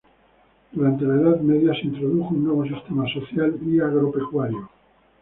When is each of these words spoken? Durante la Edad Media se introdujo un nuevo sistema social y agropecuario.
Durante 0.71 1.05
la 1.05 1.13
Edad 1.13 1.41
Media 1.41 1.73
se 1.75 1.85
introdujo 1.85 2.33
un 2.33 2.45
nuevo 2.45 2.65
sistema 2.65 3.05
social 3.13 3.55
y 3.63 3.79
agropecuario. 3.81 4.67